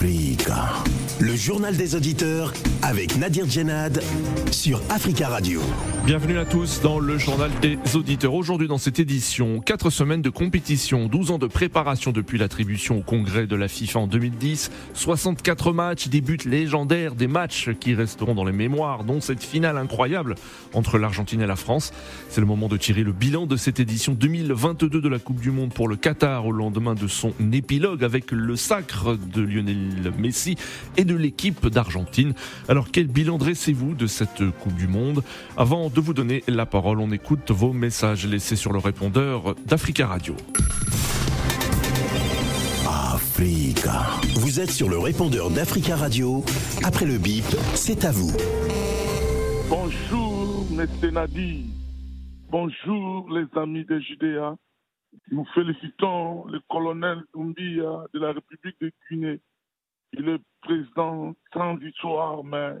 [0.00, 0.97] Africa.
[1.20, 4.00] Le journal des auditeurs avec Nadir Djenad
[4.52, 5.60] sur Africa Radio.
[6.06, 8.34] Bienvenue à tous dans le journal des auditeurs.
[8.34, 13.02] Aujourd'hui dans cette édition, 4 semaines de compétition, 12 ans de préparation depuis l'attribution au
[13.02, 18.36] congrès de la FIFA en 2010, 64 matchs, des buts légendaires, des matchs qui resteront
[18.36, 20.36] dans les mémoires, dont cette finale incroyable
[20.72, 21.92] entre l'Argentine et la France.
[22.30, 25.50] C'est le moment de tirer le bilan de cette édition 2022 de la Coupe du
[25.50, 30.56] Monde pour le Qatar au lendemain de son épilogue avec le sacre de Lionel Messi
[30.96, 32.34] et de l'équipe d'Argentine.
[32.68, 35.24] Alors quel bilan dressez-vous de cette Coupe du Monde?
[35.56, 40.06] Avant de vous donner la parole, on écoute vos messages laissés sur le répondeur d'Africa
[40.06, 40.36] Radio.
[42.86, 44.02] Africa.
[44.34, 46.44] Vous êtes sur le répondeur d'Africa Radio.
[46.84, 48.32] Après le bip, c'est à vous.
[49.68, 51.10] Bonjour, M.
[51.12, 51.66] Nadi.
[52.50, 54.56] Bonjour, les amis de Judéa.
[55.30, 59.40] Nous félicitons le colonel Doumbia de la République de Guinée.
[60.14, 62.74] Il est président transitoire, mais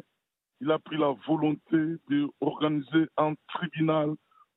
[0.60, 4.10] il a pris la volonté d'organiser un tribunal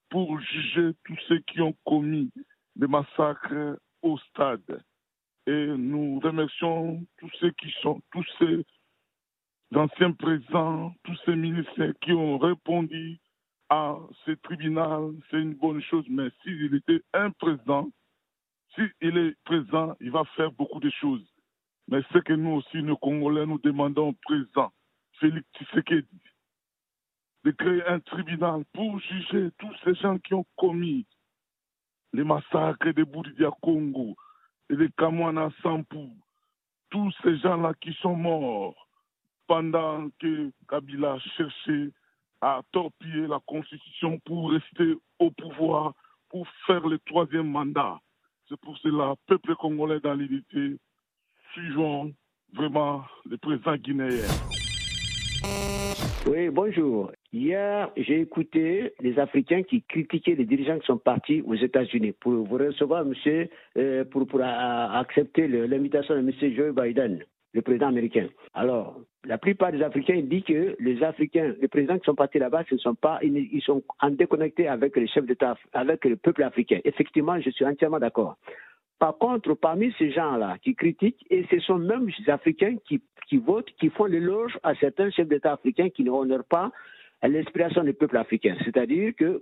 [0.09, 2.30] pour juger tous ceux qui ont commis
[2.75, 4.83] des massacres au stade.
[5.47, 8.66] Et nous remercions tous ceux qui sont, tous ces
[9.75, 13.17] anciens présidents, tous ces ministres qui ont répondu
[13.70, 15.14] à ce tribunal.
[15.30, 17.89] C'est une bonne chose, mais s'il était un président,
[18.75, 21.30] s'il est présent, il va faire beaucoup de choses.
[21.92, 24.72] Mais ce que nous aussi, nos Congolais, nous demandons au président
[25.20, 26.22] Félix Tshisekedi
[27.44, 31.06] de créer un tribunal pour juger tous ces gens qui ont commis
[32.14, 34.16] les massacres de Bouridia Congo
[34.70, 36.16] et de Kamwana Sampou.
[36.92, 38.88] Tous ces gens-là qui sont morts
[39.48, 41.92] pendant que Kabila cherchait
[42.39, 45.94] à torpiller la Constitution pour rester au pouvoir,
[46.30, 48.00] pour faire le troisième mandat.
[48.48, 50.78] C'est pour cela, peuple congolais dans l'unité,
[51.53, 52.11] suivons
[52.53, 54.27] vraiment le président guinéen.
[56.27, 57.11] Oui, bonjour.
[57.33, 62.33] Hier, j'ai écouté les Africains qui critiquaient les dirigeants qui sont partis aux États-Unis pour
[62.33, 68.27] vous recevoir, monsieur, euh, pour, pour accepter l'invitation de monsieur Joe Biden, le président américain.
[68.53, 72.64] Alors, la plupart des Africains disent que les Africains, les présidents qui sont partis là-bas,
[72.71, 76.80] ne sont ils sont en déconnecté avec les chefs d'État, avec le peuple africain.
[76.83, 78.37] Effectivement, je suis entièrement d'accord.
[79.02, 83.02] Par contre, parmi ces gens-là qui critiquent, et ce sont même les Africains qui,
[83.38, 86.72] votent, qui font l'éloge à certains chefs d'État africains qui ne honorent pas
[87.23, 88.56] l'inspiration du peuple africain.
[88.64, 89.42] C'est-à-dire que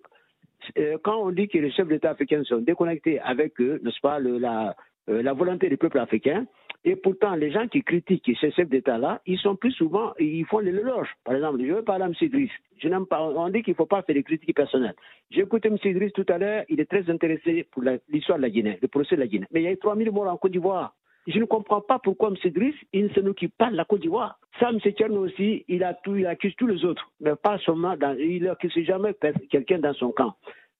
[0.77, 4.17] euh, quand on dit que les chefs d'État africains sont déconnectés avec, eux, n'est-ce pas,
[4.17, 4.77] le, la,
[5.09, 6.45] euh, la volonté du peuple africain,
[6.85, 10.59] et pourtant, les gens qui critiquent ces chefs d'État-là, ils sont plus souvent, ils font
[10.59, 11.09] les l'éloge.
[11.25, 13.05] Par exemple, je veux parler à M.
[13.05, 14.95] Pas, on dit qu'il ne faut pas faire des critiques personnelles.
[15.29, 15.77] J'ai écouté M.
[15.83, 19.15] Idriss tout à l'heure, il est très intéressé pour l'histoire de la Guinée, le procès
[19.15, 19.45] de la Guinée.
[19.51, 20.95] Mais il y a eu 3000 morts en Côte d'Ivoire.
[21.27, 22.35] Je ne comprends pas pourquoi M.
[22.45, 24.39] Idriss, il ne s'occupe pas de la Côte d'Ivoire.
[24.59, 24.79] Ça, M.
[25.17, 29.13] Aussi, il accuse tous les autres, mais pas seulement, dans, il n'accuse jamais
[29.49, 30.33] quelqu'un dans son camp.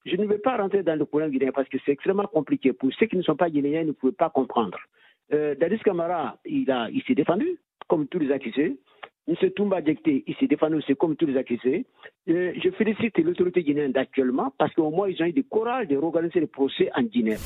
[0.06, 2.72] Je ne vais pas rentrer dans le problème guinéen parce que c'est extrêmement compliqué.
[2.72, 4.78] Pour ceux qui ne sont pas guinéens, ils ne pouvaient pas comprendre.
[5.32, 8.78] Euh, Dadis Kamara, il, il s'est défendu, comme tous les accusés.
[9.28, 9.50] M.
[9.52, 11.86] Toumba Djekte, il s'est défendu aussi, comme tous les accusés.
[12.28, 15.96] Euh, je félicite l'autorité guinéenne actuellement parce qu'au moins, ils ont eu le courage de
[15.96, 17.36] organiser le procès en Guinée.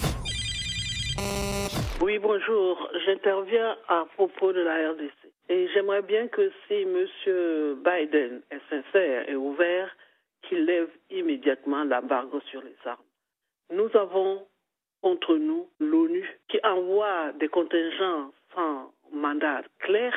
[2.00, 2.88] Oui, bonjour.
[3.04, 5.12] J'interviens à propos de la RDC.
[5.48, 7.06] Et j'aimerais bien que si M.
[7.84, 9.94] Biden est sincère et ouvert,
[10.48, 13.02] qu'il lève immédiatement l'embargo sur les armes.
[13.70, 14.46] Nous avons
[15.02, 20.14] contre nous l'ONU qui envoie des contingents sans mandat clair.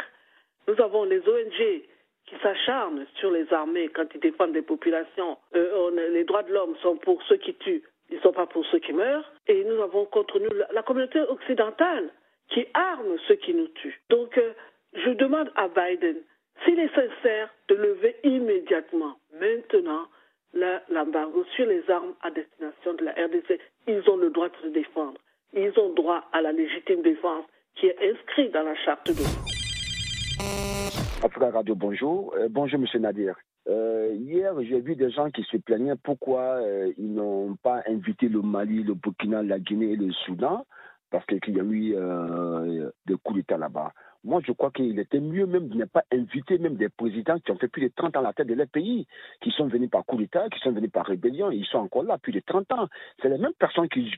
[0.68, 1.84] Nous avons les ONG
[2.28, 5.38] qui s'acharnent sur les armées quand ils défendent des populations.
[5.56, 8.66] Euh, les droits de l'homme sont pour ceux qui tuent, ils ne sont pas pour
[8.68, 9.30] ceux qui meurent.
[9.48, 12.10] Et nous avons contre nous la, communauté occidentale
[12.50, 14.02] qui arme ceux qui nous tuent.
[14.10, 14.54] Donc, euh,
[14.94, 16.18] je demande à Biden,
[16.64, 20.08] s'il est sincère, de lever immédiatement, maintenant,
[20.54, 23.60] l'embargo sur les armes à destination de la RDC.
[23.88, 25.20] Ils ont le droit de se défendre.
[25.54, 29.14] Ils ont droit à la légitime défense qui est inscrite dans la charte de
[31.24, 32.34] Africa Radio, bonjour.
[32.38, 33.36] Euh, bonjour, Monsieur Nadir.
[33.68, 38.30] Euh, hier, j'ai vu des gens qui se plaignaient pourquoi euh, ils n'ont pas invité
[38.30, 40.66] le Mali, le Burkina, la Guinée et le Soudan,
[41.10, 41.96] parce qu'il y a eu
[43.06, 43.92] des coups d'État là-bas.
[44.28, 47.50] Moi, je crois qu'il était mieux même de ne pas inviter même des présidents qui
[47.52, 49.08] ont fait plus de 30 ans à la tête de leur pays,
[49.40, 52.18] qui sont venus par coup d'État, qui sont venus par rébellion, ils sont encore là
[52.18, 52.90] plus de 30 ans.
[53.22, 54.12] C'est les mêmes personnes qui,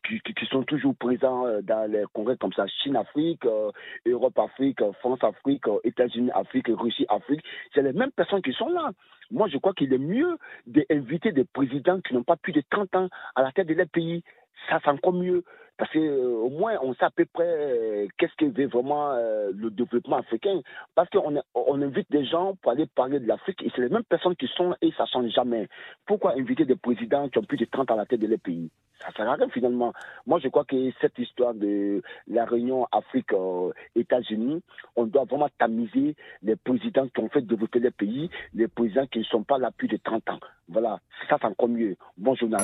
[0.49, 3.71] sont toujours présents euh, dans les congrès comme ça, Chine-Afrique, euh,
[4.07, 7.43] Europe-Afrique, France-Afrique, euh, États-Unis-Afrique, Russie-Afrique.
[7.75, 8.89] C'est les mêmes personnes qui sont là.
[9.29, 12.95] Moi, je crois qu'il est mieux d'inviter des présidents qui n'ont pas plus de 30
[12.95, 14.23] ans à la tête de leur pays.
[14.69, 15.43] Ça, c'est encore mieux
[15.79, 20.17] Parce qu'au au moins, on sait à peu près qu'est-ce que veut vraiment le développement
[20.17, 20.59] africain.
[20.93, 24.03] Parce qu'on on invite des gens pour aller parler de l'Afrique et c'est les mêmes
[24.03, 25.69] personnes qui sont et ça ne change jamais.
[26.05, 28.39] Pourquoi inviter des présidents qui ont plus de 30 ans à la tête de leur
[28.39, 28.69] pays?
[28.99, 29.93] Ça sert à rien finalement.
[30.27, 34.61] Moi, je crois que cette histoire de la réunion Afrique-États-Unis,
[34.97, 39.19] on doit vraiment tamiser les présidents qui ont fait développer les pays, les présidents qui
[39.19, 40.39] ne sont pas là plus de 30 ans.
[40.67, 40.99] Voilà,
[41.29, 41.95] ça c'est encore mieux.
[42.17, 42.61] Bonjour journal.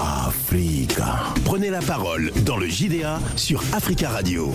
[0.00, 1.34] Africa.
[1.44, 4.52] Prenez la parole dans le JDA sur Africa Radio.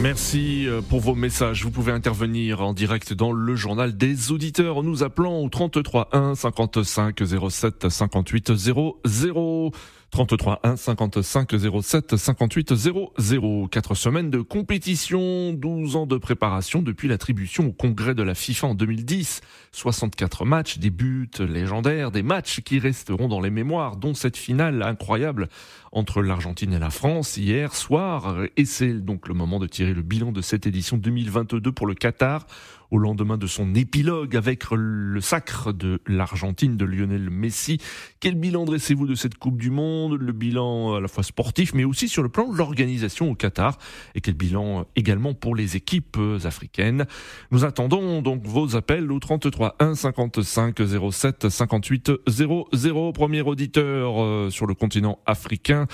[0.00, 1.64] Merci euh, pour vos messages.
[1.64, 6.08] Vous pouvez intervenir en direct dans le journal des auditeurs en nous appelant au 33
[6.12, 7.20] 1 55
[7.50, 9.72] 07 58 00.
[10.12, 13.68] 33 1 55 07 58 00.
[13.68, 18.68] Quatre semaines de compétition, 12 ans de préparation depuis l'attribution au congrès de la FIFA
[18.68, 19.40] en 2010.
[19.72, 24.82] 64 matchs, des buts légendaires, des matchs qui resteront dans les mémoires, dont cette finale
[24.82, 25.48] incroyable
[25.92, 28.36] entre l'Argentine et la France hier soir.
[28.58, 31.94] Et c'est donc le moment de tirer le bilan de cette édition 2022 pour le
[31.94, 32.46] Qatar
[32.92, 37.78] au lendemain de son épilogue avec le sacre de l'Argentine de Lionel Messi.
[38.20, 40.18] Quel bilan dressez-vous de cette Coupe du Monde?
[40.20, 43.78] Le bilan à la fois sportif, mais aussi sur le plan de l'organisation au Qatar.
[44.14, 47.06] Et quel bilan également pour les équipes africaines?
[47.50, 50.76] Nous attendons donc vos appels au 33 1 55
[51.10, 53.12] 07 58 00.
[53.12, 55.86] Premier auditeur euh, sur le continent africain.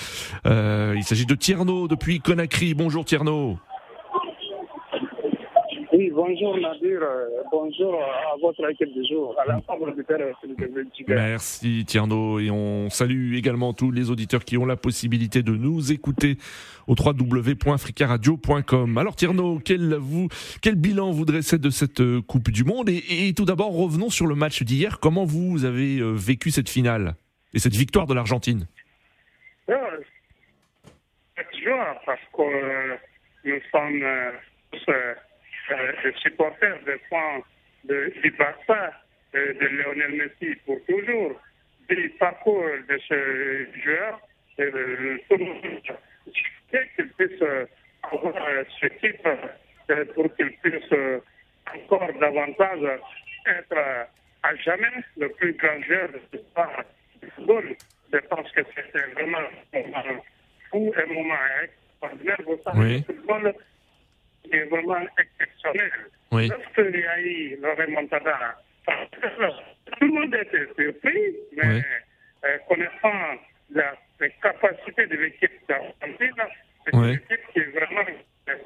[0.47, 2.75] Euh, il s'agit de Tierno depuis Conakry.
[2.75, 3.59] Bonjour Tierno.
[6.21, 10.05] Bonjour Nadir, euh, bonjour à votre équipe du jour, à l'ensemble du
[11.07, 15.93] Merci Tierno et on salue également tous les auditeurs qui ont la possibilité de nous
[15.93, 16.37] écouter
[16.89, 18.99] au www.africaradio.com.
[18.99, 20.27] Alors Tierno, quel, vous,
[20.61, 22.89] quel bilan vous dressez de cette euh, Coupe du Monde?
[22.89, 24.99] Et, tout d'abord revenons sur le match d'hier.
[24.99, 27.15] Comment vous avez euh, vécu cette finale
[27.55, 28.67] et cette victoire de l'Argentine?
[29.69, 32.99] Cette joie parce que
[33.45, 34.03] nous sommes
[35.71, 37.43] euh, supporter des fans
[37.85, 38.93] de, du Barça,
[39.35, 41.41] euh, de Lionel Messi pour toujours,
[41.89, 44.21] du parcours de ce joueur,
[44.61, 45.19] euh,
[46.97, 47.43] qu'il puisse
[48.03, 48.35] avoir
[48.81, 49.29] ce type
[49.91, 50.93] euh, pour qu'il puisse
[51.75, 53.01] encore davantage
[53.47, 54.09] être
[54.43, 56.85] à jamais le plus grand joueur de l'histoire
[57.23, 57.77] du football.
[58.13, 59.39] Je pense que c'était vraiment
[59.75, 60.25] un moment
[60.71, 62.39] fou, un moment extraordinaire.
[62.65, 63.55] Savez, le football
[64.53, 65.93] est vraiment exceptionnel.
[66.33, 66.49] Oui.
[66.49, 68.57] Lorsqu'il y a eu le remontada,
[68.87, 71.83] tout le monde était surpris, mais
[72.45, 73.41] euh, connaissant
[73.71, 76.35] la, les capacités de l'équipe d'Argentine,
[76.85, 78.05] c'est une équipe qui est vraiment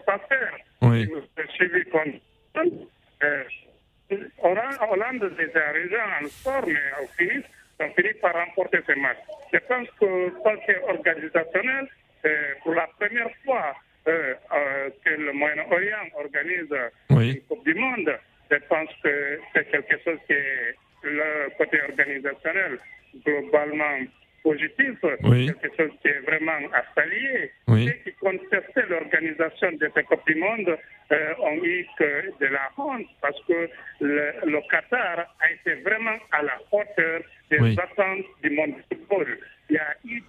[0.01, 0.55] spatiale.
[0.83, 1.09] Oui.
[1.55, 2.13] Suivi comme
[3.25, 3.45] euh,
[4.43, 7.45] Hollande déjà arrivé en sport, mais au finish,
[7.81, 9.19] on finit par remporter ce match.
[9.53, 11.89] Je pense que, côté organisationnel,
[12.25, 13.75] euh, pour la première fois,
[14.09, 16.75] euh, euh, que le Moyen-Orient organise
[17.11, 18.19] une Coupe du Monde,
[18.51, 22.79] je pense que c'est quelque chose qui est le côté organisationnel
[23.25, 23.99] globalement
[24.43, 27.53] positif, quelque chose qui est vraiment à saluer.
[27.69, 30.77] Ceux qui contestaient l'organisation de cette Coupe du Monde
[31.13, 33.69] euh, ont eu que de la honte parce que
[34.01, 39.39] le, le, Qatar a été vraiment à la hauteur des attentes du monde du football.
[39.69, 40.23] Il y a eu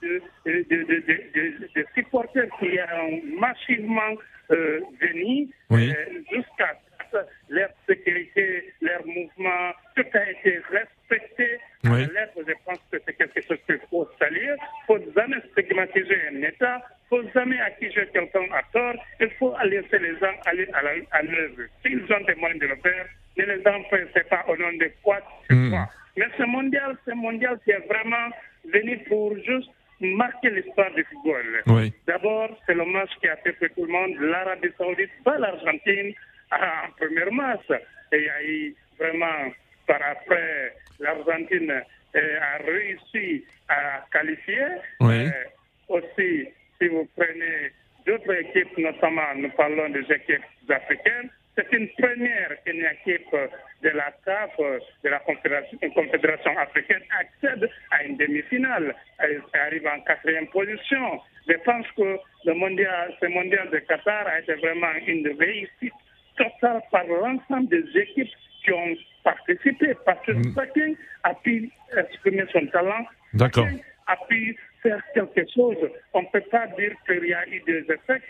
[0.46, 4.16] des supporters qui ont massivement
[4.52, 5.94] euh, venu euh,
[6.32, 6.78] jusqu'à
[7.50, 11.60] leur sécurité, leur mouvement, tout a été respecté.
[11.86, 12.08] Oui.
[12.48, 14.56] je pense que c'est quelque chose qu'il faut saluer.
[14.90, 18.96] Il ne faut jamais stigmatiser un État, il ne faut jamais accuser quelqu'un à tort.
[19.20, 20.68] Il faut laisser les gens aller
[21.12, 21.64] à l'œuvre.
[21.82, 23.06] S'ils ont des moyens de le faire,
[23.38, 25.70] ne les empêchez pas au nom de quoi que ce hmm.
[25.70, 25.90] soit.
[26.18, 28.30] Mais ce mondial, ce mondial qui est vraiment
[28.72, 31.92] venu pour juste marquer l'histoire du football.
[32.08, 34.16] D'abord, c'est le match qui a fait pour tout le monde.
[34.20, 36.14] L'Arabie Saoudite bat l'Argentine
[36.54, 37.82] en première masse.
[38.12, 39.52] Et il y a eu vraiment,
[39.88, 41.72] par après, l'Argentine
[42.16, 44.68] euh, a réussi à qualifier.
[45.02, 45.30] Euh,
[45.90, 46.48] aussi,
[46.80, 47.72] si vous prenez
[48.06, 53.36] d'autres équipes, notamment nous parlons des équipes africaines, c'est une première qu'une équipe
[53.84, 58.96] de la CAF, de la Confédération, africaine, accède à une demi-finale.
[59.20, 61.22] Elle arrive en quatrième position.
[61.48, 65.94] Je pense que le mondial, ce mondial de Qatar a été vraiment une réussite
[66.38, 68.30] totale par l'ensemble des équipes
[68.64, 70.54] qui ont participé, parce que mm.
[70.56, 73.06] chacun a pu exprimer son talent,
[73.38, 75.78] chacun a pu faire quelque chose.
[76.14, 78.22] On ne peut pas dire qu'il y a eu des effets,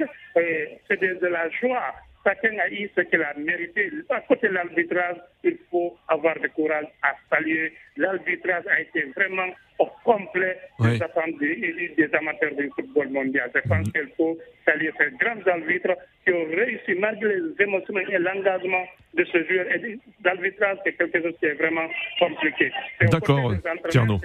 [0.88, 1.94] c'est de la joie
[2.24, 3.92] chacun a eu ce qu'il a mérité.
[4.10, 7.74] À côté de l'arbitrage, il faut avoir le courage à saluer.
[7.98, 9.50] L'arbitrage a été vraiment
[9.80, 13.52] au complet des attentes des, amateurs du football mondial.
[13.54, 18.18] Je pense qu'il faut saluer ces grands arbitres qui ont réussi, malgré les émotions et
[18.18, 19.66] l'engagement de ce joueur.
[19.68, 21.88] Et l'arbitrage, c'est quelque chose qui est vraiment
[22.20, 22.72] compliqué.
[23.02, 23.54] D'accord,
[23.90, 24.20] Tierno.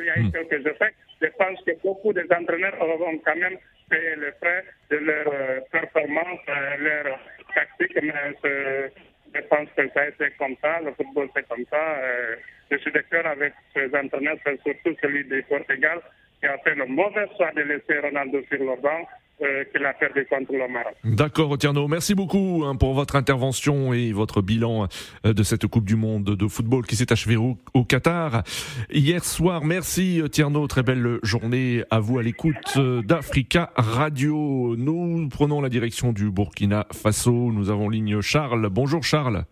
[1.21, 3.59] Je pense que beaucoup d'entraîneurs auront quand même
[3.91, 7.03] payé le frais de leur euh, performance, euh,
[7.55, 8.93] tactique, mais
[9.35, 11.99] je pense que ça a été comme ça, le football c'est comme ça.
[11.99, 12.37] Euh,
[12.71, 16.01] je suis d'accord avec ces entraîneurs, surtout celui du Portugal,
[16.41, 19.07] qui a fait le mauvais choix de laisser Ronaldo sur le banc.
[19.43, 19.65] Euh.
[21.05, 21.89] D'accord, Tierno.
[21.89, 24.89] Merci beaucoup hein, pour votre intervention et votre bilan
[25.25, 28.43] euh, de cette Coupe du Monde de football qui s'est achevée au, Qatar
[28.91, 29.65] hier soir.
[29.65, 34.75] Merci Tierno, très belle journée à vous à l'écoute d'Africa Radio.
[34.77, 37.53] Nous prenons la direction du Burkina Faso.
[37.53, 38.69] Nous avons ligne Charles.
[38.69, 39.45] Bonjour Charles.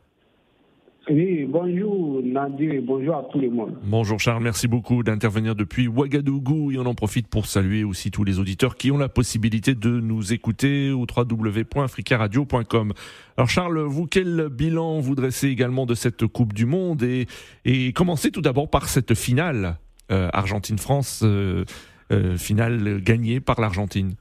[1.08, 3.76] Oui, bonjour Nadir et bonjour à tout le monde.
[3.84, 8.24] Bonjour Charles, merci beaucoup d'intervenir depuis Ouagadougou et on en profite pour saluer aussi tous
[8.24, 12.92] les auditeurs qui ont la possibilité de nous écouter au www.africaradio.com.
[13.36, 17.26] Alors Charles, vous, quel bilan vous dressez également de cette Coupe du Monde et,
[17.64, 19.76] et commencez tout d'abord par cette finale
[20.10, 21.64] euh, Argentine-France, euh,
[22.10, 24.14] euh, finale gagnée par l'Argentine.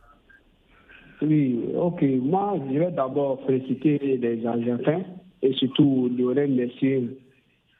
[1.24, 2.04] Oui, ok.
[2.22, 5.02] Moi, je vais d'abord féliciter les Argentins
[5.46, 7.10] et surtout Lionel Messi,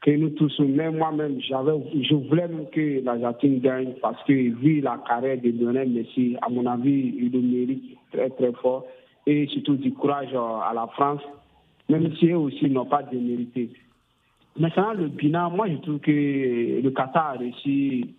[0.02, 4.80] que nous tous, même moi-même, j'avais, je voulais même que l'Argentine gagne parce que vu
[4.80, 8.86] la carrière de Lionel Messi, à mon avis, il le mérite très très fort
[9.26, 11.22] et surtout du courage à la France,
[11.88, 13.70] même si eux aussi n'ont pas démérité.
[14.58, 18.14] Maintenant, le bilan, moi je trouve que le Qatar a réussi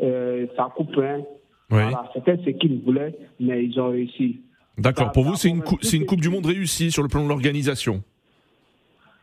[0.00, 0.96] euh, sa coupe.
[0.98, 1.20] Hein.
[1.68, 4.40] Voilà, C'était ce qu'ils voulaient, mais ils ont réussi.
[4.78, 5.12] D'accord.
[5.12, 8.02] Pour vous, c'est une, c'est une Coupe du Monde réussie sur le plan de l'organisation?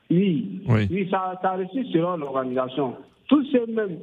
[0.09, 1.07] Oui, oui.
[1.11, 2.95] ça, ça a réussi selon l'organisation.
[3.27, 3.97] Tous ceux mêmes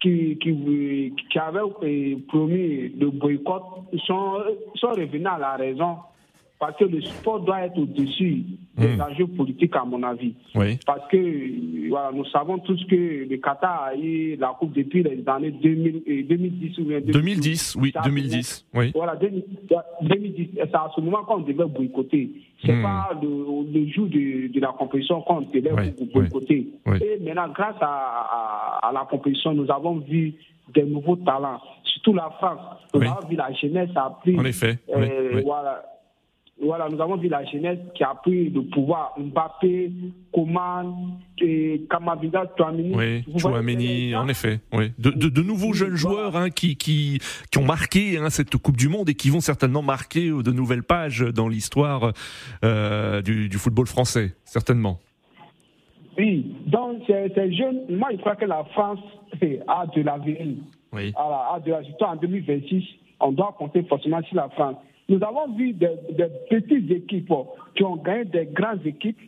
[0.00, 3.62] qui, qui, qui avaient euh, promis le boycott
[4.06, 4.42] sont,
[4.74, 5.98] sont revenus à la raison
[6.60, 8.44] parce que le sport doit être au-dessus
[8.76, 9.00] des hmm.
[9.00, 10.34] enjeux politiques, à mon avis.
[10.86, 15.24] Parce que voilà, nous savons tous que le Qatar a eu la Coupe depuis les
[15.26, 18.66] années 2000, 2010 ou 2010, oui, 2010.
[18.74, 18.92] Oui.
[18.94, 20.50] Voilà, 2010.
[20.54, 22.30] C'est à ce moment qu'on devait boycotter.
[22.64, 22.82] C'est hmm.
[22.82, 26.68] pas le, jour de, de, la compétition qu'on devait boycotter.
[27.00, 30.34] Et maintenant, grâce à, à, la compétition, nous avons vu
[30.74, 32.60] des nouveaux talents, surtout la France.
[32.92, 34.38] Nous avons vu la jeunesse a pris.
[34.38, 34.78] En effet.
[34.94, 35.82] Euh, voilà,
[36.62, 39.14] voilà, nous avons vu la jeunesse qui a pris le pouvoir.
[39.18, 39.90] Mbappé,
[40.32, 41.18] Coman,
[41.88, 42.94] Kamavinga, Touameni.
[42.94, 44.60] Oui, Touameni, en effet.
[44.72, 44.92] Oui.
[44.98, 47.18] De, de, de nouveaux jeunes joueurs hein, qui, qui,
[47.50, 50.82] qui ont marqué hein, cette Coupe du Monde et qui vont certainement marquer de nouvelles
[50.82, 52.12] pages dans l'histoire
[52.62, 54.98] euh, du, du football français, certainement.
[56.18, 58.98] Oui, donc ces jeunes, moi je crois que la France
[59.66, 60.56] a de l'avenir.
[60.92, 61.12] Oui.
[61.16, 62.84] A, a de la, en 2026,
[63.20, 64.76] on doit compter forcément sur la France.
[65.10, 65.88] Nous avons vu des,
[66.48, 67.32] petites équipes
[67.74, 69.18] qui ont gagné des grandes équipes,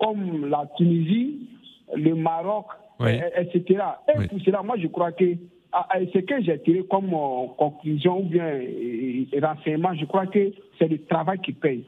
[0.00, 1.48] comme la Tunisie,
[1.94, 2.64] le Maroc,
[2.98, 3.82] etc.
[4.08, 5.36] Et pour cela, moi, je crois que
[5.70, 10.26] ah, ah, ce que j'ai tiré comme euh, conclusion ou bien euh, renseignement, je crois
[10.26, 11.84] que c'est le travail qui paye.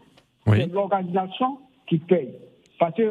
[0.47, 2.35] C'est l'organisation qui paye.
[2.79, 3.05] Parce que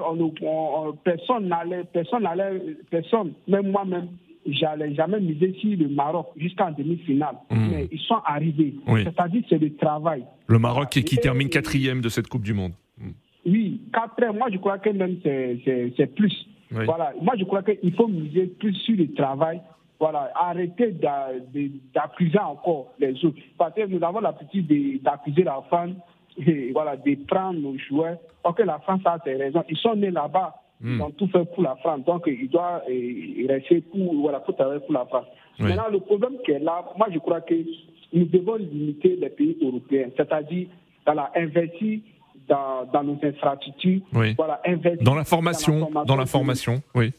[1.04, 4.10] personne n'allait, personne n'allait, personne, même moi-même,
[4.54, 7.36] j'allais jamais miser sur le Maroc jusqu'en demi-finale.
[7.50, 7.70] Hmm.
[7.72, 8.76] Mais ils sont arrivés.
[8.88, 10.26] C'est-à-dire c'est le travail.
[10.48, 12.74] Le Maroc qui, termine quatrième de cette Coupe du Monde.
[12.98, 13.12] Hmm.
[13.46, 14.38] Oui, quatrième.
[14.38, 16.48] Moi, je crois que même c'est plus.
[16.72, 17.14] Voilà.
[17.22, 19.62] Moi, je crois qu'il faut miser plus sur le travail.
[20.00, 20.96] Voilà, arrêter
[21.94, 23.38] d'accuser encore les autres.
[23.58, 25.92] Parce que nous avons l'habitude d'accuser la France,
[26.38, 28.18] et voilà, de prendre nos joueurs.
[28.46, 29.64] Ok, la France a ses raisons.
[29.70, 30.56] Ils sont nés là-bas.
[30.82, 31.02] Ils hmm.
[31.02, 32.02] ont tout fait pour la France.
[32.06, 35.26] Donc, il doit rester pour, voilà, pour travailler pour la France.
[35.60, 37.54] Maintenant, le problème qui est là, moi, je crois que
[38.14, 40.68] nous devons limiter les pays européens, c'est-à-dire
[41.36, 42.00] investir
[42.48, 44.02] dans, dans nos infrastructures,
[44.38, 47.12] voilà, investir dans la formation, dans la formation, oui.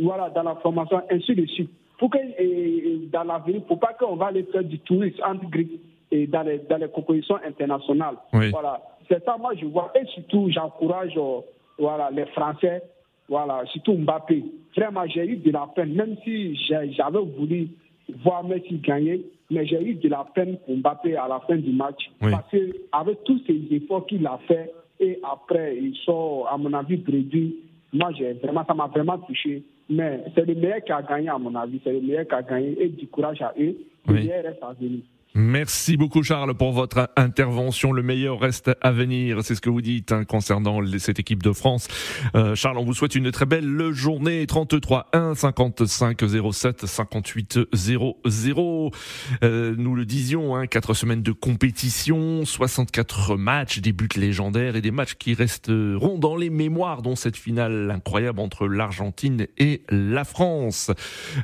[0.00, 1.70] Voilà, dans la formation, ainsi de suite.
[1.98, 2.18] Pour que,
[3.10, 5.46] dans l'avenir, pour pas qu'on va aller faire du tourisme entre
[6.10, 8.16] et dans les, dans les compositions internationales.
[8.32, 8.80] Voilà.
[9.08, 9.92] C'est ça, moi, je vois.
[9.98, 11.40] Et surtout, j'encourage euh,
[11.78, 12.82] voilà, les Français
[13.28, 14.44] voilà, surtout Mbappé.
[14.76, 17.68] Vraiment, j'ai eu de la peine, même si j'avais voulu
[18.24, 21.72] voir Messi gagner, mais j'ai eu de la peine pour Mbappé à la fin du
[21.72, 22.10] match.
[22.20, 27.02] Parce qu'avec tous ces efforts qu'il a fait, et après, ils sont, à mon avis,
[27.06, 27.56] réduits.
[27.92, 28.10] Moi,
[28.42, 29.62] vraiment, ça m'a vraiment touché.
[29.88, 31.80] Mais c'est le meilleur qui a gagné, à mon avis.
[31.84, 32.76] C'est le meilleur qui a gagné.
[32.82, 33.76] Et du courage à eux.
[34.06, 35.00] Le meilleur reste à venir.
[35.40, 37.92] Merci beaucoup Charles pour votre intervention.
[37.92, 41.52] Le meilleur reste à venir, c'est ce que vous dites hein, concernant cette équipe de
[41.52, 41.86] France.
[42.34, 44.44] Euh, Charles, on vous souhaite une très belle journée.
[44.48, 48.90] 33 1 55 07 58 00.
[49.42, 54.90] nous le disions, hein, quatre semaines de compétition, 64 matchs, des buts légendaires et des
[54.90, 60.90] matchs qui resteront dans les mémoires, dont cette finale incroyable entre l'Argentine et la France.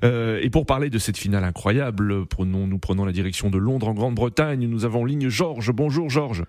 [0.02, 3.83] Euh, et pour parler de cette finale incroyable, prenons, nous prenons la direction de Londres
[3.88, 4.66] en Grande-Bretagne.
[4.66, 5.72] Nous avons ligne Georges.
[5.72, 6.44] Bonjour Georges.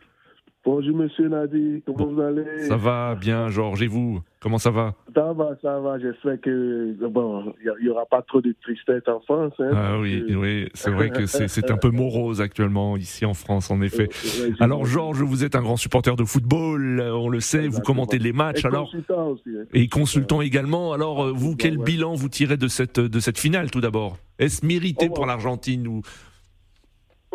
[0.65, 2.61] Bonjour Monsieur Nadi, comment vous allez?
[2.61, 4.21] Ça va bien Georges, et vous?
[4.39, 4.95] Comment ça va?
[5.13, 9.19] Ça va, ça va, j'espère que bon, il n'y aura pas trop de tristesse en
[9.19, 9.53] France.
[9.59, 13.69] Hein, ah oui, oui, c'est vrai que c'est un peu morose actuellement ici en France
[13.69, 14.09] en effet.
[14.59, 18.33] Alors Georges, vous êtes un grand supporter de football, on le sait, vous commentez les
[18.33, 19.65] matchs et alors consultant aussi, hein.
[19.71, 20.93] et consultant également.
[20.93, 24.17] Alors vous, quel bilan vous tirez de cette de cette finale tout d'abord?
[24.39, 26.01] Est-ce mérité oh, pour l'Argentine ou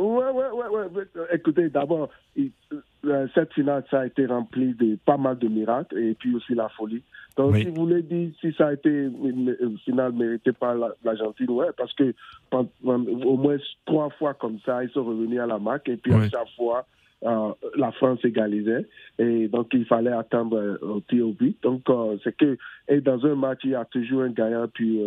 [0.01, 1.27] Ouais, ouais, ouais, ouais.
[1.33, 6.15] Écoutez, d'abord, euh, cette finale, ça a été rempli de pas mal de miracles et
[6.15, 7.03] puis aussi la folie.
[7.37, 11.69] Donc, si vous voulez dire si ça a été une, finale méritée par l'Argentine, ouais,
[11.77, 12.15] parce que
[12.53, 16.29] au moins trois fois comme ça, ils sont revenus à la marque et puis à
[16.29, 16.87] chaque fois,
[17.25, 18.87] euh, la France égalisait
[19.19, 21.57] et donc il fallait attendre euh, au tir au but.
[21.63, 21.83] Donc
[22.25, 22.57] c'est que
[22.89, 25.01] et dans un match il y a toujours un gagnant puis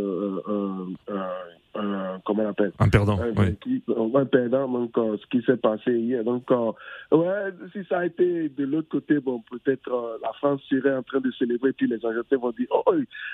[1.75, 2.71] un, comment on appelle?
[2.79, 6.23] Un perdant, un, perdant, donc euh, ce qui s'est passé hier.
[6.23, 6.71] Donc, euh,
[7.11, 11.03] ouais, si ça a été de l'autre côté, bon, peut-être euh, la France serait en
[11.03, 12.93] train de célébrer, puis les Argentins vont dire, oh,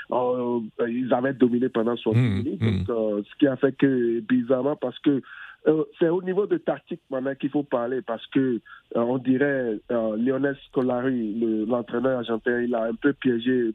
[0.09, 2.61] oh ils avaient dominé pendant 60 mmh, minutes.
[2.61, 2.83] Mmh.
[2.83, 5.21] Donc, ce qui a fait que, bizarrement, parce que
[5.67, 8.59] euh, c'est au niveau de tactique maintenant qu'il faut parler parce que euh,
[8.95, 13.73] on dirait euh, Lionel Scolari, l'entraîneur argentin, il a un peu piégé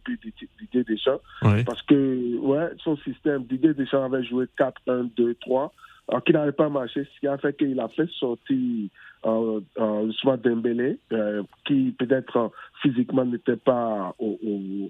[0.60, 1.20] Didier Deschamps.
[1.42, 5.70] Parce que ouais, son système, Didier Deschamps avait joué 4-1-2-3
[6.24, 8.88] qui n'avait pas marché, ce qui a fait qu'il a fait sortir
[9.26, 12.48] euh, euh, Dembélé, euh, qui peut-être euh,
[12.82, 14.14] physiquement n'était pas,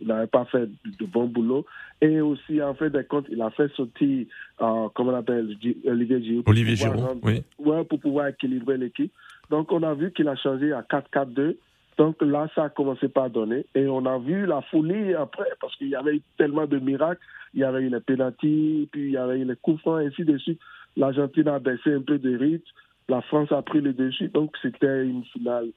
[0.03, 1.65] n'avait pas fait de bon boulot,
[2.01, 4.27] et aussi en fait des comptes, il a fait sortir,
[4.61, 5.57] euh, comment on appelle,
[5.87, 7.43] Olivier Giroud, Olivier Giroud, oui.
[7.59, 9.13] Ouais, pour pouvoir équilibrer l'équipe.
[9.51, 11.57] Donc on a vu qu'il a changé à 4-4-2.
[11.97, 13.67] Donc là, ça a commencé par donner.
[13.77, 17.21] Et on a vu la folie après, parce qu'il y avait eu tellement de miracles.
[17.55, 20.07] Il y avait eu les pénalties, puis il y avait eu les coups francs, et
[20.07, 20.59] ainsi de suite.
[20.97, 22.65] L'Argentine a baissé un peu de rythme.
[23.09, 24.29] La France a pris le dessus.
[24.29, 25.71] Donc, c'était une finale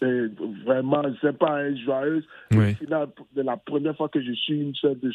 [0.00, 0.30] c'est
[0.64, 2.24] vraiment, c'est pas joyeuse.
[2.52, 2.74] Oui.
[2.74, 5.12] Finale, de la première fois que je suis une seule de,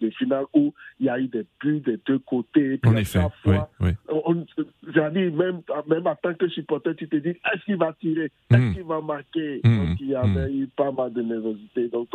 [0.00, 2.78] de finale où il y a eu des buts des deux côtés.
[2.84, 5.30] en effet, fois, oui, oui.
[5.30, 8.30] même, même en tant que supporter, tu te dis, est-ce qu'il va tirer?
[8.50, 8.74] Est-ce hmm.
[8.74, 9.60] qu'il va marquer?
[9.64, 9.78] Mmh.
[9.78, 10.62] Donc, il y avait mmh.
[10.62, 11.88] eu pas mal de nervosité.
[11.88, 12.08] Donc,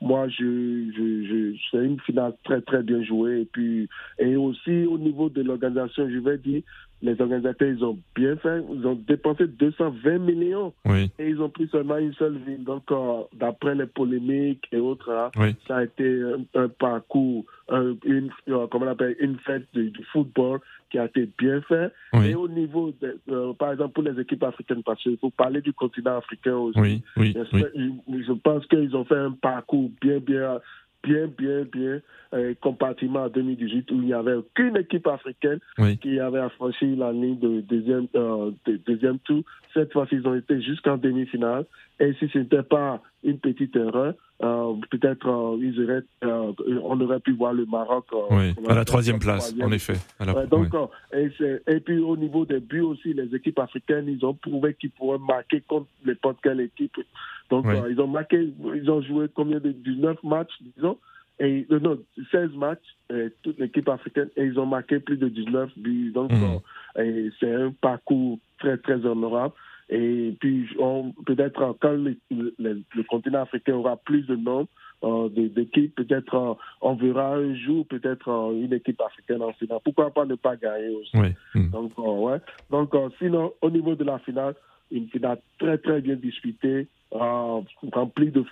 [0.00, 3.42] moi, je, je, je c'est une finale très, très bien jouée.
[3.42, 6.62] Et puis, et aussi, au niveau de l'organisation, je vais dire,
[7.02, 8.62] les organisateurs, ils ont bien fait.
[8.72, 10.72] Ils ont dépensé 220 millions.
[11.18, 12.64] Et ils ont pris seulement une seule ville.
[12.64, 16.22] Donc, euh, d'après les polémiques et autres, hein, ça a été
[16.54, 21.60] un, parcours, une, euh, comment on appelle, une fête du, football qui a été bien
[21.62, 21.92] fait.
[22.24, 25.60] Et au niveau, de, euh, par exemple, pour les équipes africaines, parce qu'il faut parler
[25.60, 27.02] du continent africain aussi.
[27.16, 30.60] Je pense qu'ils ont fait un parcours bien, bien
[31.04, 32.00] bien, bien, bien
[32.32, 35.58] euh, compartiment en 2018 où il n'y avait aucune équipe africaine
[36.00, 39.42] qui avait affranchi la ligne de deuxième, euh, de deuxième tour.
[39.72, 41.66] Cette fois-ci, ils ont été jusqu'en demi-finale.
[42.00, 47.52] Et si ce n'était pas une petite erreur, euh, peut-être euh, on aurait pu voir
[47.52, 48.06] le Maroc
[48.68, 49.94] à la troisième place, en effet.
[50.50, 50.68] donc,
[51.12, 51.30] et,
[51.68, 55.18] et, puis au niveau des buts aussi, les équipes africaines, ils ont prouvé qu'ils pourraient
[55.18, 56.96] marquer contre n'importe quelle équipe.
[57.50, 60.98] Donc ils ont marqué, ils ont joué combien de 19 matchs, disons,
[61.38, 61.98] et non,
[62.30, 62.96] 16 matchs,
[63.42, 66.12] toute l'équipe africaine, et ils ont marqué plus de 19 buts.
[66.12, 67.30] Donc mhm.
[67.40, 69.54] c'est un parcours très très honorable.
[69.90, 70.66] Et puis,
[71.26, 74.68] peut-être quand le, le, continent africain aura plus de nombre
[75.02, 79.80] euh, d'équipes, peut-être euh, on verra un jour peut-être euh, une équipe africaine en finale.
[79.84, 81.16] Pourquoi pas ne pas gagner aussi?
[81.54, 81.68] Hmm.
[81.70, 82.38] Donc, euh, ouais.
[82.70, 84.54] Donc, sinon, au niveau de la finale,
[84.90, 88.44] une finale très très bien disputée, remplie de,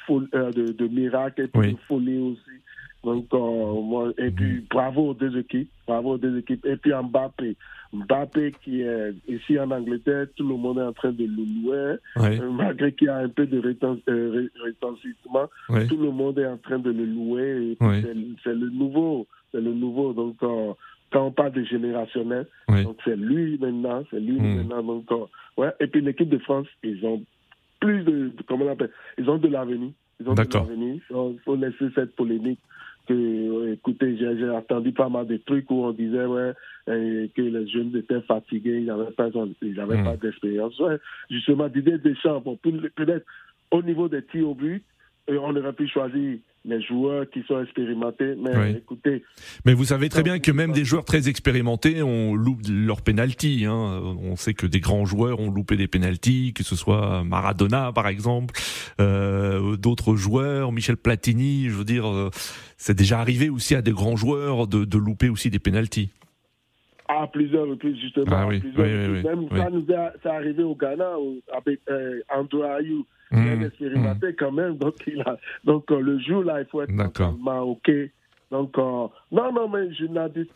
[0.52, 2.62] de, de, miracles et de folie aussi.
[3.04, 5.68] Donc, moi, et puis, bravo aux deux équipes.
[5.86, 6.64] Bravo aux deux équipes.
[6.66, 7.56] Et puis, Mbappé.
[7.92, 11.96] Mbappé qui est ici en Angleterre, tout le monde est en train de le louer.
[12.18, 15.48] Euh, malgré qu'il y a un peu de euh, retentissement,
[15.88, 17.76] tout le monde est en train de le louer.
[18.44, 19.26] C'est le nouveau.
[19.50, 20.12] C'est le nouveau.
[20.12, 20.72] Donc, euh,
[21.12, 24.02] quand on parle de générationnel, donc c'est lui maintenant.
[24.10, 24.56] C'est lui hmm.
[24.56, 24.82] maintenant.
[24.82, 25.70] Donc, ouais.
[25.80, 27.22] Et puis, l'équipe de France, ils ont
[27.80, 29.90] plus de, comment on appelle, ils ont de l'avenir.
[30.20, 31.00] Ils ont de l'avenir.
[31.10, 32.60] Il faut laisser cette polémique
[33.08, 36.52] que, écoutez, j'ai entendu pas mal de trucs où on disait ouais,
[36.86, 39.28] que les jeunes étaient fatigués, ils n'avaient pas,
[39.62, 40.04] ils hmm.
[40.04, 40.78] pas d'expérience.
[40.78, 40.98] Ouais,
[41.30, 43.26] justement, Didier Deschamps, bon, peut-être
[43.70, 44.84] au niveau des tirs au but,
[45.28, 48.34] on aurait pu choisir les joueurs qui sont expérimentés.
[48.36, 49.24] Mais écoutez.
[49.64, 53.64] Mais vous savez très bien que même des joueurs très expérimentés ont loupé leur penalty.
[53.66, 54.00] Hein.
[54.22, 58.06] On sait que des grands joueurs ont loupé des penalties, que ce soit Maradona par
[58.08, 58.54] exemple,
[59.00, 61.68] euh, d'autres joueurs, Michel Platini.
[61.68, 62.30] Je veux dire, euh,
[62.76, 66.10] c'est déjà arrivé aussi à des grands joueurs de, de louper aussi des penalties.
[67.08, 68.26] À plusieurs reprises, justement.
[68.30, 71.16] Ah, oui, Même ça nous est, arrivé au Ghana
[71.52, 73.64] avec euh, Andrew Ayou bien mmh.
[73.64, 74.36] expérimenté mmh.
[74.38, 74.76] quand même.
[74.76, 77.90] Donc, il a, donc euh, le jour là, il faut être totalement OK.
[78.50, 80.04] Donc, euh, non, non, mais je,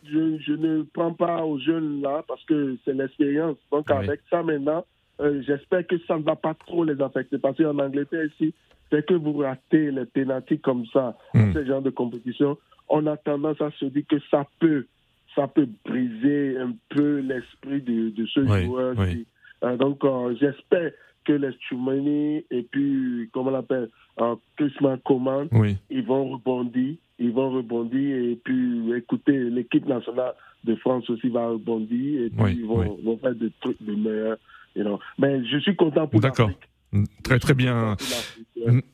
[0.04, 3.56] je, je, ne prends pas aux jeunes là parce que c'est l'expérience.
[3.72, 4.84] Donc, avec ça maintenant,
[5.20, 7.38] euh, j'espère que ça ne va pas trop les affecter.
[7.38, 8.52] Parce qu'en Angleterre, ici,
[8.90, 11.54] c'est que vous ratez les pénalties comme ça, mmh.
[11.54, 12.58] ce genre de compétition,
[12.88, 14.86] on a tendance à se dire que ça peut,
[15.34, 18.94] ça peut briser un peu l'esprit de, de ce joueur.
[19.78, 20.04] donc,
[20.38, 20.92] j'espère
[21.26, 23.88] que les Chumani et puis, comment on l'appelle,
[24.20, 25.48] euh, Christmas Command,
[25.90, 30.34] ils vont rebondir, ils vont rebondir et puis, écoutez, l'équipe nationale
[30.64, 34.38] de France aussi va rebondir et puis ils vont, vont, faire des trucs de meilleurs.
[34.74, 34.98] You know.
[35.18, 36.50] Mais je suis content pour D'accord.
[37.22, 37.96] Très très bien.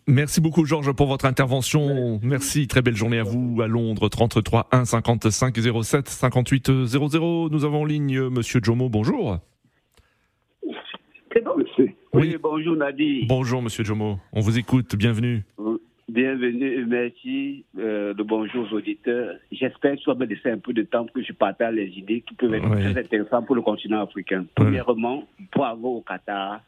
[0.07, 2.21] Merci beaucoup Georges pour votre intervention.
[2.23, 7.49] Merci, très belle journée à vous à Londres 33 1 55 07 58 00.
[7.51, 9.39] Nous avons en ligne Monsieur Jomo, bonjour.
[12.15, 13.25] Oui, bonjour Nadi.
[13.27, 15.45] Bonjour Monsieur Jomo, on vous écoute, bienvenue.
[16.11, 19.37] Bienvenue et merci euh, de bonjour aux auditeurs.
[19.51, 21.89] J'espère que ça va me laisser un peu de temps pour que je partage les
[21.89, 24.45] idées qui peuvent être très intéressantes pour le continent africain.
[24.55, 26.61] Premièrement, bravo au Qatar,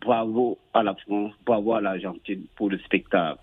[0.00, 3.40] bravo à la France, bravo à l'Argentine pour le spectacle.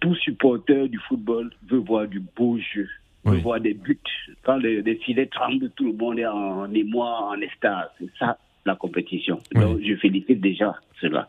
[0.00, 2.90] Tout supporter du football veut voir du beau jeu,
[3.24, 3.98] veut voir des buts.
[4.42, 7.88] Quand les, les filets tremblent, tout le monde est en émoi, en extase.
[7.98, 9.40] C'est ça la compétition.
[9.54, 11.28] Donc, je félicite déjà cela.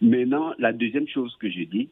[0.00, 1.88] Maintenant, la deuxième chose que je dis,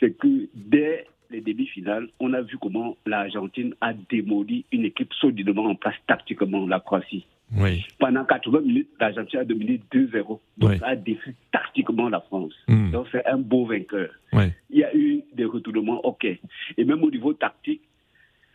[0.00, 5.64] c'est que dès les demi-finales, on a vu comment l'Argentine a démoli une équipe solidement
[5.64, 7.26] en place tactiquement, la Croatie.
[7.56, 7.84] Oui.
[7.98, 10.40] Pendant 80 minutes, l'Argentine a dominé 2-0.
[10.58, 12.54] Donc, ça a défait tactiquement la France.
[12.68, 12.90] Hmm.
[12.90, 14.10] Donc, c'est un beau vainqueur.
[14.32, 16.24] Il y a eu des retournements, OK.
[16.24, 17.82] Et même au niveau tactique,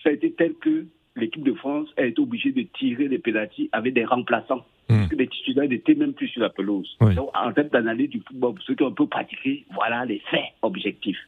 [0.04, 3.70] ça a été tel que l'équipe de France a été obligée de tirer des pénalties
[3.72, 4.66] avec des remplaçants.
[4.92, 5.08] Hmm.
[5.08, 6.98] Que les titulaires n'étaient même plus sur la pelouse.
[7.00, 10.20] Donc, en termes d'analyse du football, pour ceux qui ont un peu pratiqué, voilà les
[10.30, 11.20] faits objectifs.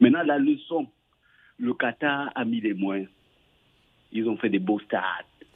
[0.00, 0.88] Maintenant, la leçon,
[1.58, 3.08] le Qatar a mis les moyens.
[4.10, 5.02] Ils ont fait des beaux stades.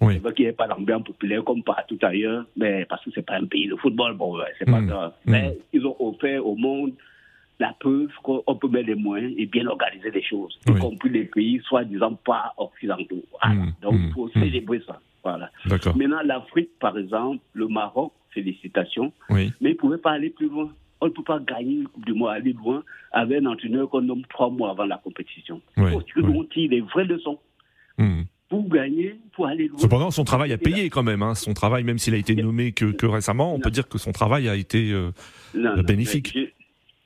[0.00, 0.20] Oui.
[0.22, 3.36] C'est qu'il n'y ait pas d'ambiance populaire comme partout ailleurs, mais parce que c'est pas
[3.36, 4.86] un pays de football, bon, c'est pas hmm.
[4.86, 5.12] grave.
[5.24, 5.30] Hmm.
[5.32, 6.92] Mais ils ont offert au monde
[7.58, 11.24] la preuve qu'on peut mettre les moyens et bien organiser les choses, y compris les
[11.24, 13.22] pays soi-disant pas occidentaux.
[13.44, 15.00] Mmh, Donc, il faut mmh, célébrer ça.
[15.96, 20.70] Maintenant, l'Afrique, par exemple, le Maroc, félicitations, mais ils ne pouvaient pas aller plus loin.
[21.00, 24.00] On ne peut pas gagner une Coupe du Monde, aller loin avec un entraîneur qu'on
[24.00, 25.60] nomme trois mois avant la compétition.
[25.76, 27.38] Il faut que l'on tire les vraies leçons.
[27.98, 28.22] Mmh.
[28.48, 29.78] Pour gagner, pour aller loin.
[29.78, 31.22] Cependant, son travail a payé quand même.
[31.22, 31.34] Hein.
[31.34, 34.12] Son travail, même s'il a été nommé que, que récemment, on peut dire que son
[34.12, 35.10] travail a été euh,
[35.82, 36.36] bénéfique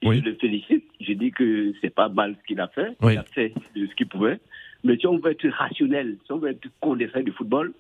[0.04, 0.20] oui.
[0.20, 0.85] je le félicite.
[1.00, 2.96] Je dis que c'est pas mal ce qu'il a fait.
[3.02, 4.40] Il a fait de ce qu'il pouvait.
[4.85, 7.72] Mais si on veut être rationnel, si on veut être condescendant du football,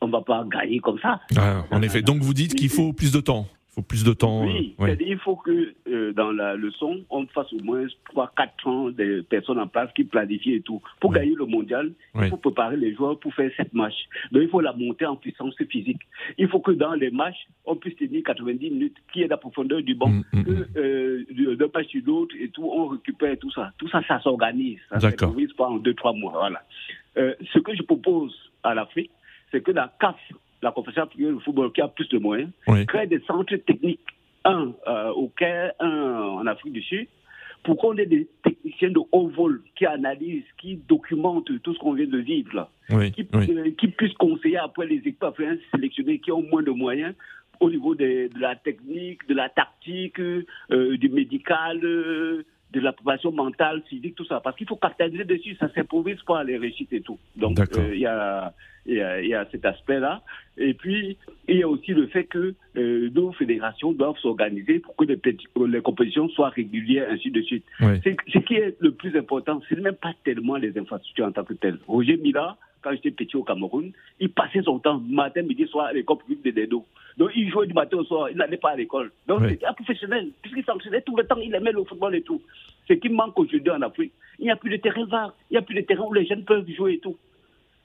[0.00, 1.20] on va pas gagner comme ça.
[1.36, 2.02] Ah, en effet.
[2.02, 3.46] Donc vous dites qu'il faut plus de temps
[3.78, 4.44] faut plus de temps.
[4.44, 8.90] Oui, euh, il faut que euh, dans la leçon, on fasse au moins 3-4 ans
[8.90, 10.82] de personnes en place qui planifient et tout.
[11.00, 13.94] Pour gagner le mondial, il faut préparer les joueurs pour faire cette match.
[14.32, 16.00] Donc il faut la monter en puissance physique.
[16.38, 19.80] Il faut que dans les matchs, on puisse tenir 90 minutes, qui est la profondeur
[19.82, 20.66] du banc, mm, mm, que mm.
[20.76, 23.72] euh, d'un match sur l'autre et tout, on récupère tout ça.
[23.78, 24.80] Tout ça, ça s'organise.
[24.90, 26.32] Ça ne s'organise pas en 2-3 mois.
[26.32, 26.64] Voilà.
[27.14, 28.34] ce que je propose
[28.64, 29.12] à l'Afrique,
[29.50, 30.16] c'est que la CAF
[30.62, 32.50] la Confédération africaine de football qui a plus de moyens,
[32.86, 34.00] crée des centres techniques,
[34.44, 35.90] un euh, au Caire, un
[36.40, 37.08] en Afrique du Sud,
[37.64, 41.92] pour qu'on ait des techniciens de haut vol qui analysent, qui documentent tout ce qu'on
[41.92, 42.70] vient de vivre là,
[43.10, 47.14] qui, euh, qui, puissent conseiller après les équipes africaines sélectionnées qui ont moins de moyens
[47.60, 51.80] au niveau de, la technique, de la tactique, euh, du médical,
[52.72, 54.40] de la préparation mentale, physique, tout ça.
[54.40, 57.18] Parce qu'il faut capitaliser dessus, ça s'improvise pas les réussites et tout.
[57.36, 58.52] Donc il y a
[58.88, 60.22] il y, a, cet aspect-là.
[60.56, 64.96] Et puis, il y a aussi le fait que euh, nos fédérations doivent s'organiser pour
[64.96, 65.18] que les,
[65.68, 67.64] les, compétitions soient régulières, ainsi de suite.
[67.80, 71.44] Ce qui est le plus important, ce n'est même pas tellement les infrastructures en tant
[71.44, 71.78] que telles.
[71.86, 75.92] Roger Mila quand j'étais petit au Cameroun, il passait son temps matin, midi, soir à
[75.92, 76.84] l'école publique de Dedo.
[77.16, 79.10] Donc il jouait du matin au soir, il n'allait pas à l'école.
[79.26, 82.40] Donc c'était un professionnel, puisqu'il s'entraînait tout le temps, il aimait le football et tout.
[82.86, 85.58] Ce qui manque aujourd'hui en Afrique, il n'y a plus de terrain vague, il n'y
[85.58, 87.16] a plus de terrain où les jeunes peuvent jouer et tout.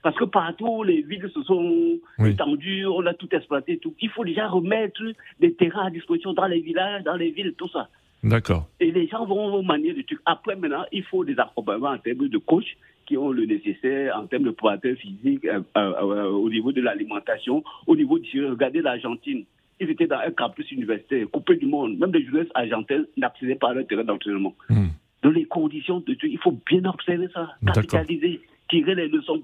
[0.03, 3.95] Parce que partout, les villes se sont étendues, on a tout exploité, tout.
[4.01, 5.01] Il faut déjà remettre
[5.39, 7.87] des terrains à disposition dans les villages, dans les villes, tout ça.
[8.23, 8.69] D'accord.
[8.79, 10.19] Et les gens vont manier du truc.
[10.25, 14.27] Après, maintenant, il faut des accompagnements en termes de coach qui ont le nécessaire en
[14.27, 18.45] termes de préparateur physique, euh, euh, euh, au niveau de l'alimentation, au niveau du.
[18.45, 19.43] Regardez l'Argentine.
[19.79, 21.97] Ils étaient dans un campus universitaire, coupé du monde.
[21.97, 24.55] Même les joueurs argentins n'accédaient pas à leur terrain d'entraînement.
[24.69, 24.87] Hmm.
[25.21, 29.41] Dans les conditions de il faut bien observer ça, capitaliser, tirer les leçons.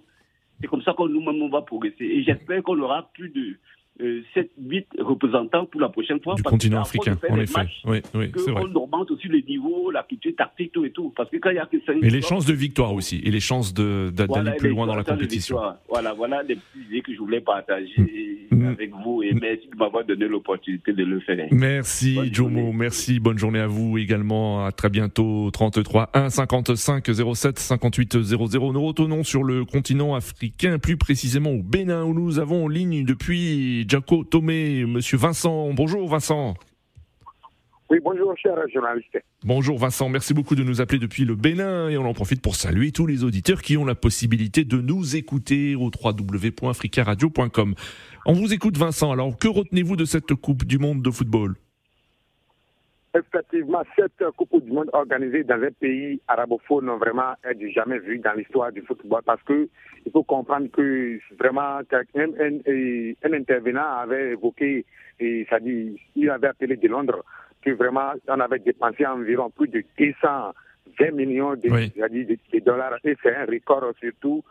[0.62, 2.06] C'est comme ça que nous-mêmes, on va progresser.
[2.06, 3.58] Et j'espère qu'on aura plus de
[4.34, 6.36] 7, 8 représentants pour la prochaine fois.
[6.36, 7.68] Du continent africain, en effet.
[7.86, 8.64] Oui, oui, c'est vrai.
[8.64, 11.14] On augmente aussi le niveau, la culture tactique, tout et tout.
[11.16, 13.22] Parce que quand il y a que 5 Et les chances de victoire aussi.
[13.24, 15.58] Et les chances d'aller plus loin dans la compétition.
[15.90, 18.68] Voilà, voilà des petites idées que je voulais partager mm.
[18.68, 19.22] avec vous.
[19.24, 21.48] Et merci de m'avoir donné l'opportunité de le faire.
[21.52, 22.72] Merci, Jomo.
[22.72, 23.20] Merci.
[23.20, 24.66] Bonne journée à vous également.
[24.66, 25.50] À très bientôt.
[25.52, 28.74] 33 1 55 07 58 00.
[28.74, 33.04] Nous retournons sur le continent africain, plus précisément au Bénin, où nous avons en ligne
[33.04, 35.74] depuis Jaco Tomé, Monsieur Vincent.
[35.74, 36.54] Bonjour Vincent.
[37.90, 39.18] Oui, bonjour cher journaliste.
[39.44, 42.56] Bonjour Vincent, merci beaucoup de nous appeler depuis le Bénin et on en profite pour
[42.56, 47.74] saluer tous les auditeurs qui ont la possibilité de nous écouter au www.africaradio.com.
[48.28, 51.56] On vous écoute Vincent, alors que retenez-vous de cette Coupe du Monde de football?
[53.16, 58.20] Effectivement, cette Coupe du Monde organisée dans un pays arabophone, vraiment, est du jamais vu
[58.20, 59.68] dans l'histoire du football parce que
[60.06, 61.80] il faut comprendre que vraiment,
[62.16, 64.86] un, intervenant avait évoqué,
[65.20, 67.24] et ça dit, il avait appelé de Londres
[67.64, 69.84] que vraiment, on avait dépensé environ plus de
[70.98, 72.98] 220 millions de, de, dollars.
[73.04, 74.44] Et c'est un record surtout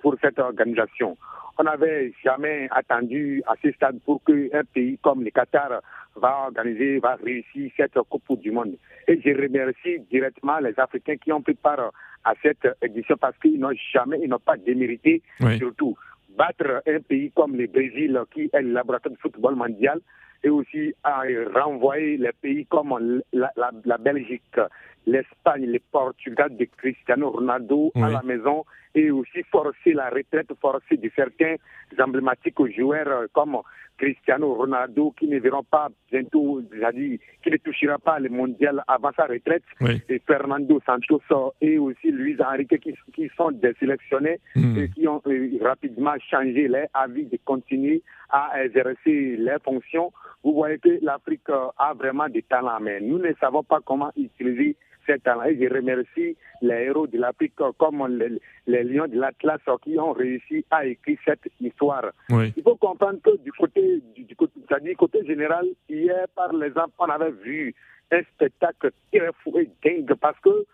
[0.00, 1.16] pour cette organisation.
[1.58, 5.80] On n'avait jamais attendu à ce stade pour qu'un pays comme le Qatar
[6.16, 8.76] va organiser, va réussir cette Coupe du Monde.
[9.08, 11.92] Et je remercie directement les Africains qui ont pris part
[12.24, 15.22] à cette édition parce qu'ils n'ont jamais, ils n'ont pas démérité,
[15.58, 15.96] surtout
[16.36, 20.00] battre un pays comme le Brésil, qui est le laboratoire de football mondial,
[20.42, 21.22] et aussi à
[21.54, 24.60] renvoyer les pays comme la, la, Belgique,
[25.06, 28.64] l'Espagne, le Portugal de Cristiano Ronaldo à la maison
[28.94, 31.56] et aussi forcer la retraite forcée de certains
[31.98, 33.58] emblématiques joueurs comme
[33.98, 36.60] Cristiano Ronaldo qui ne verront pas bientôt,
[36.94, 39.62] dit, qui ne touchera pas le mondial avant sa retraite,
[40.08, 41.22] et Fernando Santos
[41.60, 44.78] et aussi Luis Enrique qui, qui sont désélectionnés hmm.
[44.78, 50.12] et qui ont euh, rapidement changé leur avis de continuer à exercer leurs fonctions.
[50.42, 54.76] Vous voyez que l'Afrique a vraiment des talents, mais nous ne savons pas comment utiliser
[55.06, 55.44] ces talents.
[55.44, 60.12] Et je remercie les héros de l'Afrique comme les, les lions de l'Atlas qui ont
[60.12, 62.10] réussi à écrire cette histoire.
[62.30, 64.60] Il faut comprendre que du côté, du, côté,
[64.94, 67.74] côté général, hier, par exemple, on avait vu
[68.10, 70.66] un spectacle très fou et dingue parce que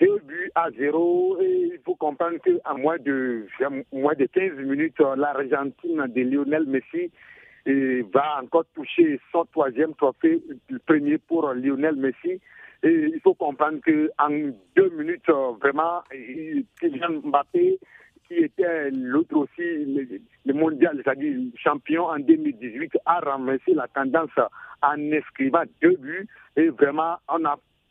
[0.00, 3.46] deux buts à zéro et il faut comprendre qu'en moins de,
[3.92, 7.10] moins de 15 minutes, l'Argentine de Lionel Messi
[8.12, 12.40] va encore toucher son troisième trophée, le premier pour Lionel Messi.
[12.82, 14.30] Et il faut comprendre qu'en
[14.76, 15.28] deux minutes,
[15.60, 16.02] vraiment,
[16.80, 17.78] Kylian Mbappé,
[18.28, 24.30] qui était l'autre aussi, le, mondial, c'est-à-dire champion en 2018, a ramassé la tendance
[24.82, 26.28] en inscrivant deux buts.
[26.56, 27.42] Et vraiment, on,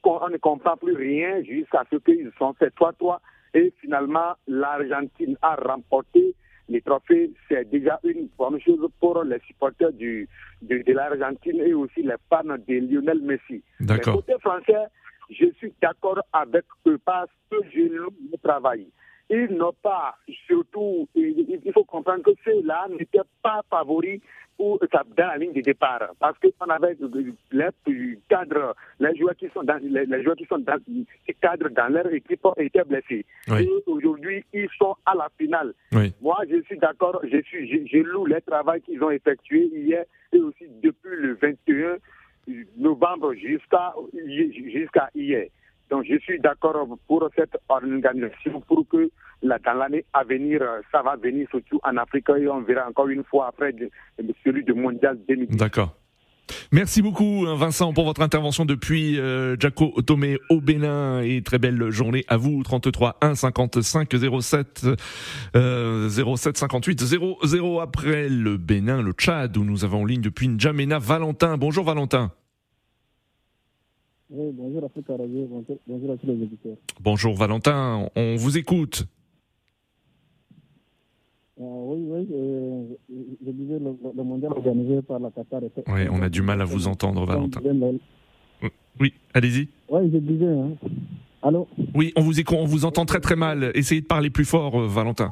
[0.03, 3.19] on ne comprend plus rien jusqu'à ce qu'ils sont fait 3-3.
[3.55, 6.33] Et finalement, l'Argentine a remporté
[6.69, 10.27] les trophées, c'est déjà une bonne chose pour les supporters du,
[10.61, 13.63] de, l'Argentine et aussi les fans de Lionel Messi.
[13.79, 14.15] D'accord.
[14.15, 14.87] Côté français,
[15.29, 18.09] je suis d'accord avec eux parce que je le
[18.43, 18.87] travail.
[19.29, 20.15] Ils n'ont pas,
[20.47, 24.21] surtout, il faut comprendre que ceux-là n'étaient pas favoris
[24.59, 26.97] ou dans la ligne de départ parce qu'on avait
[27.51, 30.77] les cadres, les joueurs qui sont dans les, joueurs qui sont dans
[31.25, 33.25] ces cadres dans leur équipe étaient blessés.
[33.59, 35.73] Et aujourd'hui, ils sont à la finale.
[36.21, 40.39] Moi, je suis d'accord, je suis, je, loue le travail qu'ils ont effectué hier et
[40.39, 41.97] aussi depuis le 21
[42.77, 45.47] novembre jusqu'à jusqu'à hier.
[45.89, 49.09] Donc je suis d'accord pour cette organisation pour que
[49.41, 53.07] là, dans l'année à venir, ça va venir surtout en Afrique et on verra encore
[53.07, 53.73] une fois après
[54.43, 55.57] celui du mondial 2010.
[55.57, 55.95] D'accord.
[56.71, 61.59] Merci beaucoup hein, Vincent pour votre intervention depuis euh, Jaco Tomé au Bénin et très
[61.59, 64.09] belle journée à vous 33 1 55
[64.41, 64.85] 07
[65.55, 70.47] euh, 07 58 00 après le Bénin le Tchad où nous avons en ligne depuis
[70.47, 71.57] N'Djamena Valentin.
[71.57, 72.31] Bonjour Valentin.
[74.29, 75.47] Oui, bonjour Africa Radio,
[75.87, 76.75] bonjour, à tous les auditeurs.
[76.99, 79.05] Bonjour Valentin, on vous écoute.
[81.57, 82.97] oui, oui,
[83.45, 85.61] je disais le, mondial organisé par la Qatar.
[85.87, 87.61] Oui, on a du mal à vous entendre, Valentin.
[88.99, 89.69] Oui, allez-y.
[89.89, 90.45] Oui, je disais.
[90.45, 90.71] Hein.
[91.41, 91.67] Allô?
[91.95, 93.71] Oui, on vous, on vous entend très très mal.
[93.75, 95.31] Essayez de parler plus fort, Valentin.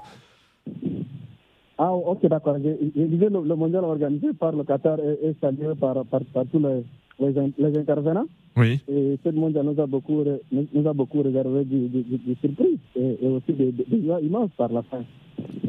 [1.77, 2.55] Ah, ok, d'accord.
[2.63, 6.85] Je, disais le, le, mondial organisé par le Qatar est, salué par, par, tous les,
[7.19, 8.25] les, intervenants.
[8.57, 8.79] Oui.
[8.87, 13.53] Et ce mondial nous a beaucoup, nous a beaucoup réservé du, du, surprises et, aussi
[13.53, 15.03] des, des joies immenses par la fin.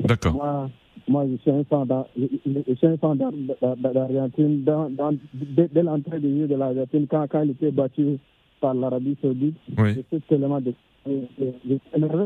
[0.05, 0.35] D'accord.
[0.35, 0.71] Moi,
[1.09, 1.87] moi, je suis un fan
[3.79, 4.65] d'Argentine.
[4.65, 8.19] Dès, l'entrée du jeu de l'Argentine, quand, quand il était battu
[8.61, 10.05] par l'Arabie Saoudite, oui.
[10.11, 10.75] c'est tellement de,
[11.95, 12.25] énervé.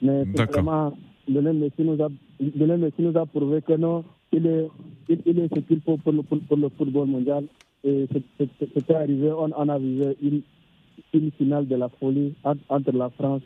[0.00, 0.92] Mais vraiment,
[1.28, 2.08] Lionel Messi nous a,
[2.40, 4.68] Messi nous a prouvé que non, il est,
[5.08, 7.44] il, il est ce qu'il faut pour le, pour, le football mondial.
[7.84, 13.42] C'était arrivé, on, on a vu une, finale de la folie entre la France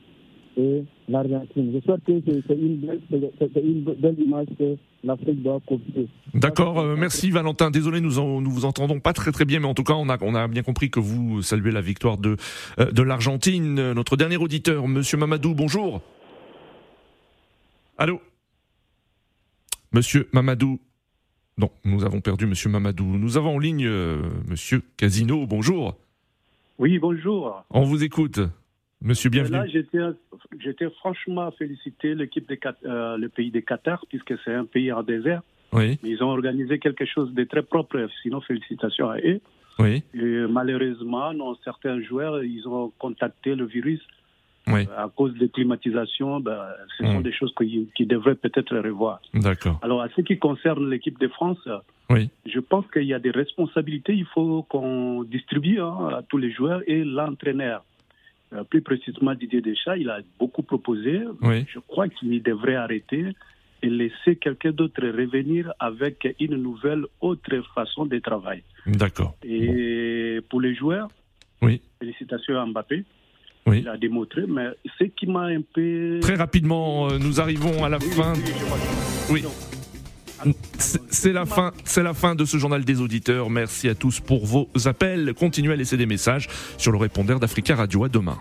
[0.57, 1.71] et l'Argentine.
[1.73, 6.09] J'espère que c'est une, belle image que l'Afrique doit copier.
[6.35, 7.71] D'accord, euh, merci Valentin.
[7.71, 10.19] Désolé, nous ne vous entendons pas très très bien, mais en tout cas, on a,
[10.21, 12.37] on a bien compris que vous saluez la victoire de,
[12.79, 13.93] euh, de l'Argentine.
[13.93, 16.01] Notre dernier auditeur, Monsieur Mamadou, bonjour.
[17.99, 18.21] Allô?
[19.93, 20.79] Monsieur Mamadou
[21.59, 23.05] Non, nous avons perdu Monsieur Mamadou.
[23.05, 25.97] Nous avons en ligne euh, Monsieur Casino, bonjour.
[26.79, 27.65] Oui, bonjour.
[27.71, 28.41] On vous écoute.
[29.01, 29.57] Monsieur, bienvenue.
[29.57, 30.13] Là,
[30.59, 35.03] j'étais franchement félicité l'équipe de euh, le pays des Qatar, puisque c'est un pays en
[35.03, 35.41] désert.
[35.73, 35.99] Oui.
[36.03, 39.41] Ils ont organisé quelque chose de très propre, sinon félicitations à eux.
[39.79, 40.03] Oui.
[40.13, 44.03] Et malheureusement, non, certains joueurs, ils ont contacté le virus.
[44.69, 44.89] Oui.
[44.97, 46.59] À cause des climatisations, ben,
[46.99, 47.23] ce sont hmm.
[47.23, 49.21] des choses qui, qui devraient peut-être revoir.
[49.33, 49.79] D'accord.
[49.83, 51.69] Alors, à ce qui concerne l'équipe de France,
[52.11, 52.31] oui.
[52.47, 54.13] je pense qu'il y a des responsabilités.
[54.15, 57.85] Il faut qu'on distribue hein, à tous les joueurs et l'entraîneur.
[58.53, 61.21] Euh, plus précisément Didier Deschamps, il a beaucoup proposé.
[61.43, 63.33] Je crois qu'il devrait arrêter
[63.83, 68.63] et laisser quelqu'un d'autre revenir avec une nouvelle autre façon de travail.
[68.87, 69.35] D'accord.
[69.45, 71.09] Et pour les joueurs,
[71.63, 71.81] oui.
[71.99, 73.05] félicitations à Mbappé.
[73.67, 73.81] Oui.
[73.83, 76.21] Il a démontré, mais ce qui m'a un peu...
[76.21, 78.33] Très rapidement, euh, nous arrivons à la fin.
[79.31, 79.45] Oui.
[80.79, 83.51] C'est la fin, c'est la fin de ce journal des auditeurs.
[83.51, 85.35] Merci à tous pour vos appels.
[85.35, 88.05] Continuez à laisser des messages sur le répondeur d'Africa Radio.
[88.05, 88.39] À demain.